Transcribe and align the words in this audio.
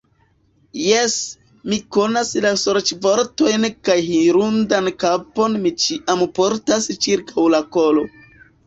Jes, 0.83 1.17
mi 1.73 1.79
konas 1.97 2.31
la 2.47 2.53
sorĉvortojn 2.63 3.69
kaj 3.91 3.99
hirundan 4.09 4.93
kapon 5.07 5.63
mi 5.67 5.77
ĉiam 5.87 6.29
portas 6.41 6.95
ĉirkaŭ 7.07 7.51
la 7.57 7.67
kolo. 7.79 8.11